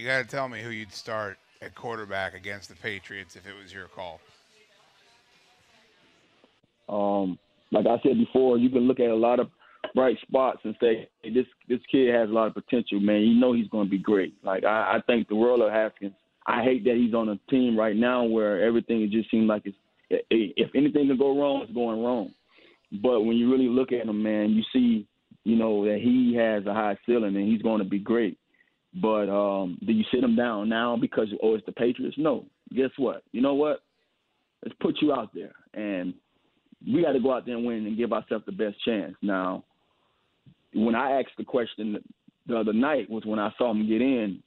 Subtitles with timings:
[0.00, 3.52] You got to tell me who you'd start at quarterback against the Patriots if it
[3.62, 4.18] was your call.
[6.88, 7.38] Um,
[7.70, 9.50] like I said before, you can look at a lot of
[9.94, 13.20] bright spots and say hey, this this kid has a lot of potential, man.
[13.20, 14.32] You know he's going to be great.
[14.42, 16.14] Like I, I think the world of Haskins.
[16.46, 19.76] I hate that he's on a team right now where everything just seems like it's
[20.30, 22.32] if anything can go wrong, it's going wrong.
[23.02, 25.06] But when you really look at him, man, you see,
[25.44, 28.38] you know, that he has a high ceiling and he's going to be great.
[28.94, 32.16] But um, do you sit him down now because oh it's the Patriots?
[32.18, 32.44] No.
[32.74, 33.22] Guess what?
[33.32, 33.82] You know what?
[34.64, 36.12] Let's put you out there, and
[36.86, 39.14] we got to go out there and win and give ourselves the best chance.
[39.22, 39.64] Now,
[40.74, 41.98] when I asked the question
[42.50, 44.42] the other night was when I saw him get in.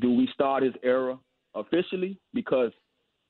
[0.00, 1.18] Do we start his era
[1.54, 2.72] officially because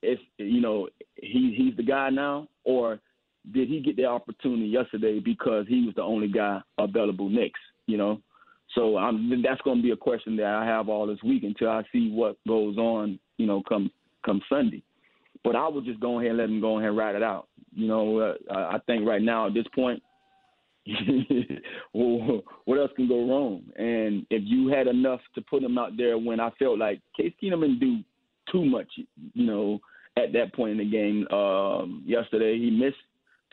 [0.02, 3.00] if you know he he's the guy now, or
[3.52, 7.60] did he get the opportunity yesterday because he was the only guy available next?
[7.86, 8.20] You know,
[8.75, 11.69] so I'm, that's going to be a question that I have all this week until
[11.69, 13.19] I see what goes on.
[13.37, 13.91] You know, come
[14.25, 14.83] come Sunday.
[15.45, 17.48] But I would just go ahead and let him go ahead and ride it out.
[17.75, 20.03] You know, uh, I think right now at this point,
[21.95, 23.62] well, what else can go wrong?
[23.77, 27.33] And if you had enough to put him out there when I felt like Case
[27.43, 27.98] Keenum didn't do
[28.50, 28.89] too much,
[29.34, 29.81] you know,
[30.17, 32.97] at that point in the game um, yesterday, he missed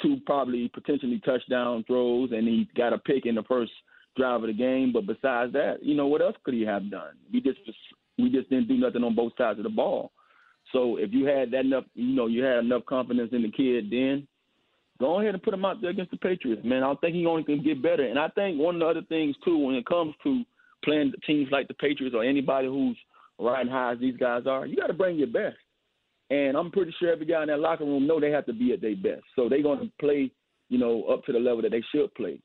[0.02, 3.72] two probably potentially touchdown throws, and he got a pick in the first
[4.20, 4.92] drive of the game.
[4.94, 7.16] But besides that, you know, what else could he have done?
[7.31, 7.59] We just
[8.17, 10.12] we just didn't do nothing on both sides of the ball.
[10.72, 13.90] So if you had that enough, you know, you had enough confidence in the kid,
[13.90, 14.28] then
[15.00, 16.84] go ahead and put him out there against the Patriots, man.
[16.84, 18.06] I think he only can get better.
[18.06, 20.44] And I think one of the other things too, when it comes to
[20.84, 22.97] playing teams like the Patriots or anybody who's
[23.40, 25.58] riding high as these guys are, you got to bring your best.
[26.29, 28.74] And I'm pretty sure every guy in that locker room know they have to be
[28.74, 29.24] at their best.
[29.35, 30.31] So they're going to play,
[30.69, 32.40] you know, up to the level that they should play.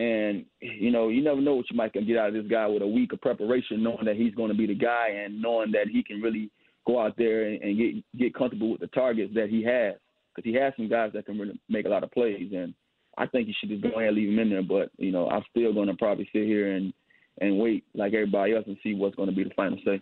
[0.00, 2.80] And you know, you never know what you might get out of this guy with
[2.80, 5.88] a week of preparation, knowing that he's going to be the guy and knowing that
[5.92, 6.50] he can really
[6.86, 9.96] go out there and, and get get comfortable with the targets that he has
[10.34, 12.50] because he has some guys that can really make a lot of plays.
[12.50, 12.72] And
[13.18, 14.62] I think you should just go ahead and leave him in there.
[14.62, 16.94] But you know, I'm still going to probably sit here and
[17.42, 20.00] and wait like everybody else and see what's going to be the final say.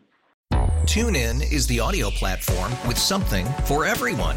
[0.84, 4.36] TuneIn is the audio platform with something for everyone.